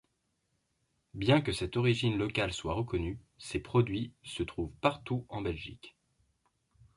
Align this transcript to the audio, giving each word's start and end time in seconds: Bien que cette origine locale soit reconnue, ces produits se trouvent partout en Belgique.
Bien 1.13 1.41
que 1.41 1.51
cette 1.51 1.77
origine 1.77 2.17
locale 2.17 2.53
soit 2.53 2.73
reconnue, 2.73 3.19
ces 3.37 3.59
produits 3.59 4.11
se 4.23 4.41
trouvent 4.41 4.73
partout 4.81 5.27
en 5.29 5.41
Belgique. 5.43 5.95